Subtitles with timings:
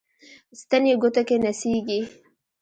[0.61, 2.01] ستن یې ګوتو کې نڅیږي